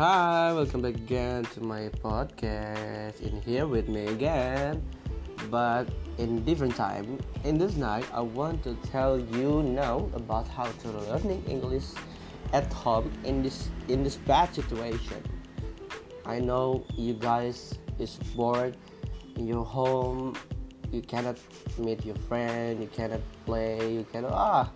Hi, 0.00 0.50
welcome 0.54 0.80
back 0.80 0.94
again 0.94 1.44
to 1.52 1.60
my 1.60 1.90
podcast. 2.00 3.20
In 3.20 3.42
here 3.42 3.66
with 3.66 3.86
me 3.86 4.06
again, 4.06 4.82
but 5.50 5.90
in 6.16 6.42
different 6.42 6.74
time. 6.74 7.18
In 7.44 7.58
this 7.58 7.76
night, 7.76 8.06
I 8.10 8.22
want 8.22 8.64
to 8.64 8.72
tell 8.88 9.20
you 9.20 9.62
now 9.62 10.08
about 10.14 10.48
how 10.48 10.72
to 10.72 10.88
learning 11.04 11.44
English 11.44 11.84
at 12.54 12.72
home 12.72 13.12
in 13.24 13.42
this 13.42 13.68
in 13.88 14.02
this 14.02 14.16
bad 14.16 14.54
situation. 14.54 15.20
I 16.24 16.40
know 16.40 16.82
you 16.96 17.12
guys 17.12 17.76
is 17.98 18.16
bored 18.32 18.78
in 19.36 19.46
your 19.46 19.66
home. 19.66 20.32
You 20.90 21.02
cannot 21.02 21.36
meet 21.76 22.06
your 22.06 22.16
friend. 22.24 22.80
You 22.80 22.88
cannot 22.88 23.20
play. 23.44 24.00
You 24.00 24.08
cannot 24.08 24.32
ah 24.32 24.72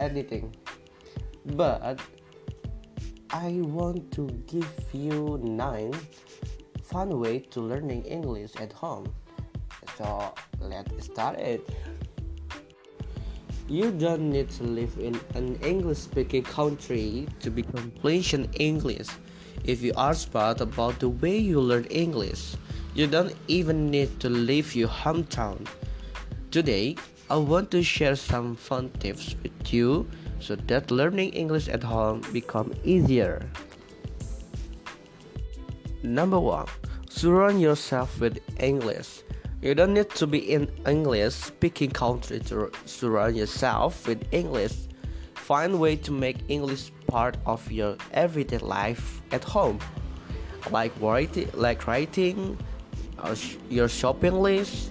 anything. 0.00 0.56
But 1.44 2.00
I 3.34 3.58
want 3.62 4.12
to 4.12 4.30
give 4.46 4.70
you 4.92 5.40
nine 5.42 5.92
fun 6.84 7.18
way 7.18 7.40
to 7.50 7.60
learning 7.60 8.04
English 8.04 8.52
at 8.60 8.72
home. 8.72 9.12
So 9.98 10.32
let's 10.60 11.06
start 11.06 11.40
it. 11.40 11.68
You 13.66 13.90
don't 13.90 14.30
need 14.30 14.50
to 14.50 14.62
live 14.62 14.96
in 15.00 15.18
an 15.34 15.56
English 15.66 15.98
speaking 15.98 16.44
country 16.44 17.26
to 17.40 17.50
become 17.50 17.90
fluent 18.00 18.54
English. 18.54 19.08
If 19.64 19.82
you 19.82 19.92
are 19.96 20.14
smart 20.14 20.60
about 20.60 21.00
the 21.00 21.08
way 21.08 21.36
you 21.36 21.60
learn 21.60 21.86
English, 21.86 22.54
you 22.94 23.08
don't 23.08 23.34
even 23.48 23.90
need 23.90 24.20
to 24.20 24.28
leave 24.30 24.76
your 24.76 24.88
hometown. 24.88 25.66
Today, 26.52 26.94
I 27.28 27.38
want 27.38 27.72
to 27.72 27.82
share 27.82 28.14
some 28.14 28.54
fun 28.54 28.90
tips 29.00 29.34
with 29.42 29.74
you 29.74 30.06
so 30.44 30.54
that 30.54 30.90
learning 30.90 31.30
English 31.32 31.68
at 31.68 31.82
home 31.82 32.20
become 32.30 32.74
easier. 32.84 33.40
Number 36.02 36.38
1. 36.38 36.66
Surround 37.08 37.62
yourself 37.62 38.20
with 38.20 38.38
English. 38.60 39.22
You 39.62 39.74
don't 39.74 39.94
need 39.94 40.10
to 40.10 40.26
be 40.26 40.52
in 40.52 40.68
English 40.86 41.32
speaking 41.32 41.90
country 41.90 42.40
to 42.40 42.70
surround 42.84 43.38
yourself 43.38 44.06
with 44.06 44.20
English. 44.32 44.74
Find 45.32 45.80
way 45.80 45.96
to 45.96 46.12
make 46.12 46.36
English 46.48 46.92
part 47.06 47.38
of 47.46 47.72
your 47.72 47.96
everyday 48.12 48.58
life 48.58 49.22
at 49.32 49.44
home. 49.44 49.78
Like 50.70 50.92
writing, 51.00 51.48
like 51.54 51.86
writing, 51.86 52.58
uh, 53.18 53.34
your 53.70 53.88
shopping 53.88 54.34
list, 54.34 54.90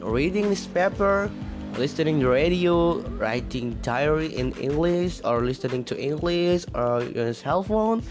reading 0.00 0.48
newspaper, 0.48 1.30
listening 1.78 2.20
radio, 2.20 2.98
writing 3.22 3.78
diary 3.82 4.34
in 4.34 4.50
English, 4.58 5.22
or 5.22 5.46
listening 5.46 5.84
to 5.84 5.94
English 5.94 6.66
or 6.74 7.06
your 7.14 7.32
cell 7.32 7.62
phone 7.62 8.02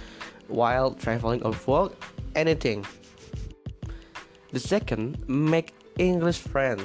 while 0.48 0.96
traveling 0.96 1.44
or 1.44 1.54
work, 1.68 1.92
anything. 2.36 2.88
The 4.56 4.60
second, 4.60 5.20
make 5.28 5.76
English 6.00 6.40
friend. 6.40 6.80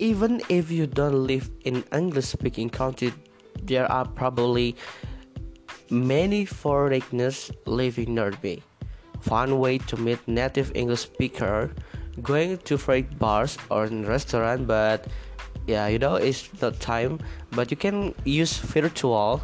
Even 0.00 0.40
if 0.48 0.70
you 0.72 0.86
don't 0.86 1.26
live 1.26 1.50
in 1.68 1.84
English 1.92 2.32
speaking 2.32 2.70
country, 2.70 3.12
there 3.62 3.84
are 3.92 4.08
probably 4.08 4.74
many 5.90 6.46
foreigners 6.46 7.52
living 7.66 8.14
nearby. 8.14 8.56
Fun 9.20 9.60
way 9.60 9.76
to 9.76 10.00
meet 10.00 10.18
native 10.26 10.72
English 10.74 11.00
speaker, 11.00 11.70
going 12.22 12.56
to 12.64 12.78
freight 12.78 13.18
bars 13.18 13.58
or 13.68 13.84
in 13.84 14.06
restaurant, 14.06 14.66
but 14.66 15.04
yeah 15.70 15.86
you 15.86 15.98
know 15.98 16.16
it's 16.16 16.50
not 16.60 16.78
time 16.80 17.18
but 17.52 17.70
you 17.70 17.76
can 17.76 18.14
use 18.24 18.58
virtual 18.58 19.40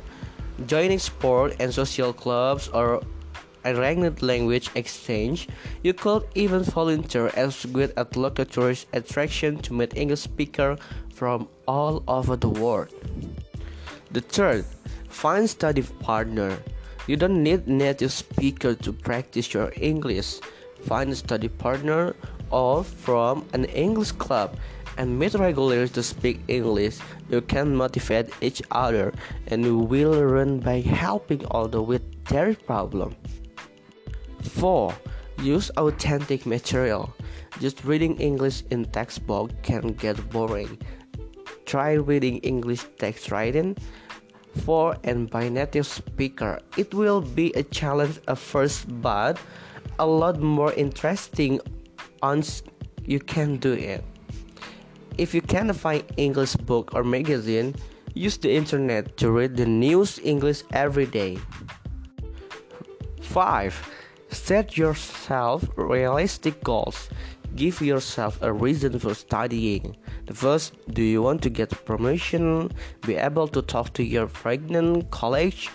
joining 0.66 0.98
sport 0.98 1.54
and 1.60 1.72
social 1.72 2.12
clubs 2.12 2.68
or 2.68 3.02
arranged 3.66 4.22
language 4.22 4.70
exchange. 4.74 5.48
You 5.82 5.92
could 5.92 6.24
even 6.34 6.62
volunteer 6.62 7.30
as 7.34 7.66
good 7.66 7.92
at 7.96 8.16
local 8.16 8.44
tourist 8.44 8.86
attraction 8.92 9.58
to 9.66 9.74
meet 9.74 9.96
english 9.96 10.20
speaker 10.20 10.78
from 11.12 11.48
all 11.66 12.02
over 12.08 12.36
the 12.36 12.48
world. 12.48 12.94
The 14.12 14.20
third 14.20 14.64
find 15.08 15.50
study 15.50 15.82
partner. 15.82 16.56
You 17.06 17.16
don't 17.16 17.42
need 17.42 17.68
native 17.68 18.12
speaker 18.12 18.74
to 18.74 18.92
practice 18.92 19.52
your 19.52 19.72
english. 19.76 20.40
Find 20.86 21.10
a 21.10 21.16
study 21.16 21.48
partner 21.48 22.14
or 22.50 22.84
from 22.84 23.46
an 23.52 23.64
english 23.66 24.12
club 24.12 24.56
and 24.96 25.18
meet 25.18 25.34
regularly 25.34 25.88
to 25.88 26.02
speak 26.02 26.40
English, 26.48 26.98
you 27.28 27.40
can 27.40 27.76
motivate 27.76 28.30
each 28.40 28.62
other 28.70 29.12
and 29.48 29.64
you 29.64 29.78
will 29.78 30.12
learn 30.12 30.60
by 30.60 30.80
helping 30.80 31.44
others 31.50 31.82
with 31.82 32.24
their 32.26 32.54
problem. 32.54 33.14
4. 34.42 34.94
Use 35.42 35.70
authentic 35.76 36.46
material. 36.46 37.12
Just 37.60 37.84
reading 37.84 38.16
English 38.18 38.62
in 38.70 38.84
textbook 38.86 39.50
can 39.62 39.92
get 39.92 40.16
boring. 40.30 40.78
Try 41.64 41.94
reading 41.94 42.38
English 42.38 42.84
text 42.98 43.30
writing 43.30 43.76
for 44.64 44.96
and 45.04 45.28
by 45.28 45.48
native 45.48 45.86
speaker. 45.86 46.58
It 46.76 46.94
will 46.94 47.20
be 47.20 47.52
a 47.52 47.62
challenge 47.62 48.20
at 48.28 48.38
first, 48.38 48.86
but 49.02 49.38
a 49.98 50.06
lot 50.06 50.40
more 50.40 50.72
interesting 50.72 51.60
once 52.22 52.62
you 53.04 53.20
can 53.20 53.56
do 53.56 53.72
it. 53.72 54.04
If 55.18 55.32
you 55.32 55.40
can't 55.40 55.74
find 55.74 56.04
English 56.18 56.56
book 56.56 56.94
or 56.94 57.02
magazine, 57.02 57.74
use 58.12 58.36
the 58.36 58.52
internet 58.52 59.16
to 59.16 59.30
read 59.30 59.56
the 59.56 59.64
news 59.64 60.20
English 60.22 60.62
every 60.72 61.06
day. 61.06 61.38
5. 63.22 63.92
Set 64.28 64.76
yourself 64.76 65.64
realistic 65.76 66.62
goals. 66.62 67.08
Give 67.54 67.80
yourself 67.80 68.38
a 68.42 68.52
reason 68.52 68.98
for 68.98 69.14
studying. 69.14 69.96
First, 70.34 70.74
do 70.92 71.02
you 71.02 71.22
want 71.22 71.40
to 71.42 71.50
get 71.50 71.72
a 71.72 71.76
promotion, 71.76 72.70
be 73.06 73.14
able 73.14 73.48
to 73.48 73.62
talk 73.62 73.94
to 73.94 74.04
your 74.04 74.26
pregnant 74.26 75.10
college 75.10 75.70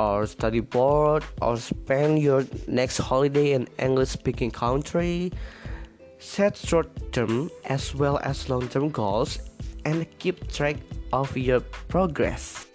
or 0.00 0.26
study 0.26 0.60
board 0.60 1.22
or 1.40 1.56
spend 1.58 2.18
your 2.18 2.44
next 2.66 2.98
holiday 2.98 3.52
in 3.52 3.68
English 3.78 4.08
speaking 4.08 4.50
country? 4.50 5.30
Set 6.20 6.54
short 6.54 7.12
term 7.12 7.50
as 7.64 7.94
well 7.94 8.20
as 8.22 8.50
long 8.50 8.68
term 8.68 8.90
goals 8.90 9.38
and 9.86 10.06
keep 10.18 10.52
track 10.52 10.76
of 11.14 11.34
your 11.34 11.60
progress. 11.88 12.66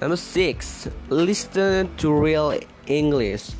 Number 0.00 0.16
six, 0.16 0.86
listen 1.10 1.90
to 1.96 2.14
real 2.14 2.54
English. 2.86 3.50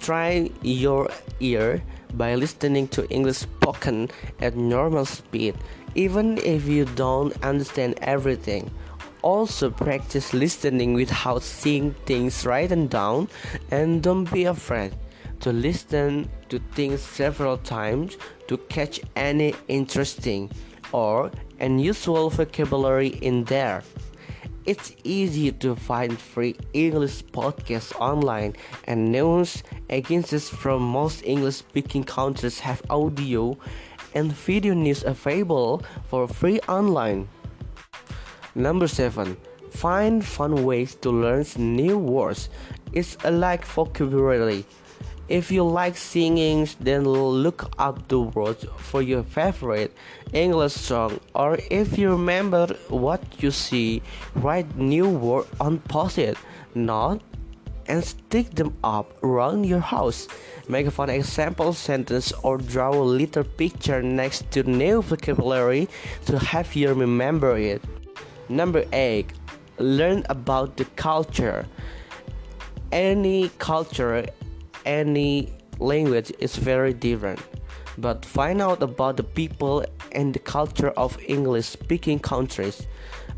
Try 0.00 0.50
your 0.60 1.08
ear 1.40 1.82
by 2.12 2.34
listening 2.34 2.88
to 2.88 3.08
English 3.08 3.38
spoken 3.38 4.10
at 4.40 4.54
normal 4.54 5.06
speed, 5.06 5.56
even 5.94 6.36
if 6.44 6.68
you 6.68 6.84
don't 6.96 7.32
understand 7.42 7.98
everything. 8.02 8.70
Also, 9.22 9.70
practice 9.70 10.34
listening 10.34 10.92
without 10.92 11.42
seeing 11.42 11.94
things 12.04 12.44
written 12.44 12.86
down 12.86 13.28
and 13.70 14.02
don't 14.02 14.30
be 14.30 14.44
afraid 14.44 14.92
to 15.40 15.52
listen 15.52 16.28
to 16.48 16.58
things 16.72 17.00
several 17.00 17.56
times 17.58 18.16
to 18.46 18.56
catch 18.68 19.00
any 19.16 19.54
interesting 19.68 20.50
or 20.92 21.30
unusual 21.60 22.30
vocabulary 22.30 23.08
in 23.08 23.44
there. 23.44 23.82
It's 24.66 24.94
easy 25.04 25.52
to 25.52 25.74
find 25.74 26.18
free 26.18 26.54
English 26.74 27.24
podcasts 27.24 27.98
online, 27.98 28.54
and 28.84 29.10
news 29.10 29.62
agencies 29.88 30.48
from 30.48 30.82
most 30.82 31.24
English 31.24 31.56
speaking 31.56 32.04
countries 32.04 32.60
have 32.60 32.82
audio 32.90 33.56
and 34.14 34.32
video 34.32 34.74
news 34.74 35.02
available 35.02 35.82
for 36.08 36.28
free 36.28 36.60
online. 36.68 37.28
Number 38.54 38.86
7. 38.86 39.36
Find 39.70 40.24
fun 40.24 40.64
ways 40.64 40.94
to 40.96 41.10
learn 41.10 41.46
new 41.56 41.96
words. 41.96 42.50
It's 42.92 43.16
like 43.24 43.64
vocabulary 43.64 44.66
if 45.30 45.52
you 45.52 45.62
like 45.62 45.96
singing, 45.96 46.68
then 46.80 47.04
look 47.04 47.70
up 47.78 48.08
the 48.08 48.18
words 48.18 48.66
for 48.76 49.00
your 49.00 49.22
favorite 49.22 49.96
English 50.32 50.72
song, 50.72 51.20
or 51.36 51.56
if 51.70 51.96
you 51.96 52.10
remember 52.10 52.66
what 52.88 53.22
you 53.38 53.52
see, 53.52 54.02
write 54.34 54.76
new 54.76 55.08
word 55.08 55.46
on 55.60 55.78
post-it 55.78 56.36
note 56.74 57.22
and 57.86 58.04
stick 58.04 58.50
them 58.50 58.76
up 58.82 59.06
around 59.22 59.64
your 59.64 59.80
house. 59.80 60.26
Make 60.68 60.86
a 60.86 60.90
fun 60.90 61.10
example 61.10 61.72
sentence 61.74 62.32
or 62.42 62.58
draw 62.58 62.90
a 62.90 63.02
little 63.02 63.44
picture 63.44 64.02
next 64.02 64.50
to 64.52 64.64
new 64.64 65.00
vocabulary 65.00 65.88
to 66.26 66.38
have 66.38 66.74
you 66.74 66.92
remember 66.92 67.56
it. 67.56 67.82
Number 68.48 68.84
8. 68.92 69.32
Learn 69.78 70.24
about 70.28 70.76
the 70.76 70.84
culture. 70.96 71.66
Any 72.90 73.50
culture 73.58 74.26
any 74.84 75.52
language 75.78 76.32
is 76.38 76.56
very 76.56 76.92
different. 76.92 77.40
But 77.98 78.24
find 78.24 78.62
out 78.62 78.82
about 78.82 79.16
the 79.16 79.24
people 79.24 79.84
and 80.12 80.32
the 80.32 80.38
culture 80.38 80.90
of 80.90 81.18
English 81.26 81.66
speaking 81.66 82.18
countries. 82.18 82.86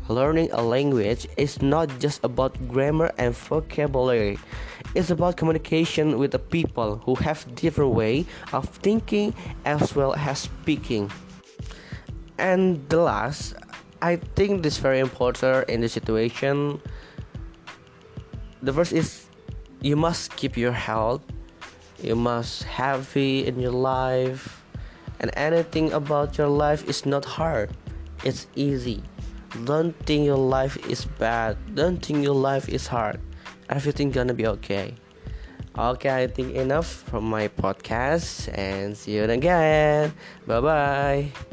Learning 0.09 0.51
a 0.51 0.61
language 0.61 1.27
is 1.37 1.61
not 1.61 1.87
just 1.99 2.23
about 2.23 2.67
grammar 2.67 3.11
and 3.17 3.35
vocabulary, 3.35 4.37
It's 4.95 5.09
about 5.09 5.37
communication 5.37 6.19
with 6.19 6.31
the 6.31 6.39
people 6.39 7.01
who 7.01 7.15
have 7.15 7.49
different 7.55 7.95
way 7.95 8.25
of 8.53 8.69
thinking 8.69 9.33
as 9.65 9.95
well 9.95 10.13
as 10.13 10.45
speaking. 10.45 11.09
And 12.37 12.87
the 12.89 12.97
last, 12.97 13.55
I 14.03 14.17
think 14.37 14.61
this 14.61 14.77
very 14.77 14.99
important 14.99 15.67
in 15.67 15.81
the 15.81 15.89
situation. 15.89 16.79
The 18.61 18.71
first 18.71 18.93
is 18.93 19.25
you 19.83 19.95
must 19.95 20.35
keep 20.35 20.55
your 20.55 20.71
health. 20.71 21.21
You 22.01 22.15
must 22.15 22.63
happy 22.63 23.45
in 23.45 23.59
your 23.59 23.75
life, 23.75 24.63
and 25.19 25.29
anything 25.35 25.91
about 25.93 26.37
your 26.37 26.47
life 26.47 26.87
is 26.87 27.05
not 27.05 27.23
hard. 27.23 27.69
It's 28.23 28.47
easy. 28.55 29.03
Don't 29.65 29.93
think 30.07 30.25
your 30.25 30.39
life 30.39 30.79
is 30.89 31.05
bad. 31.05 31.59
Don't 31.75 32.03
think 32.03 32.23
your 32.23 32.35
life 32.35 32.67
is 32.67 32.87
hard. 32.87 33.19
Everything 33.69 34.09
gonna 34.09 34.33
be 34.33 34.47
okay. 34.47 34.95
Okay, 35.77 36.09
I 36.09 36.27
think 36.27 36.55
enough 36.55 36.87
from 36.87 37.25
my 37.29 37.47
podcast 37.47 38.49
and 38.57 38.95
see 38.97 39.15
you 39.15 39.23
again. 39.23 40.13
Bye 40.47 40.61
bye. 40.61 41.52